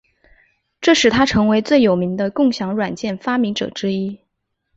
[0.81, 4.19] 这使他成为最有名的共享软件发明者之一。